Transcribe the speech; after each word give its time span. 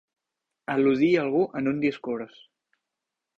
Al·ludir 0.75 1.09
algú 1.23 1.43
en 1.61 1.73
un 1.73 1.83
discurs. 1.85 2.41